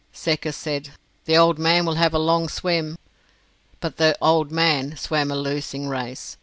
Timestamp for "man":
1.59-1.85, 4.51-4.97